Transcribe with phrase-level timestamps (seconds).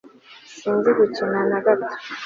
[0.57, 1.91] sinzi gukina na gato